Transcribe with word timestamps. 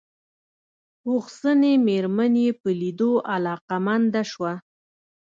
پوخ 1.01 1.25
سنې 1.39 1.73
مېرمن 1.87 2.33
يې 2.43 2.51
په 2.61 2.69
ليدو 2.81 3.11
علاقه 3.33 3.77
منده 3.85 4.23
شوه. 4.31 4.53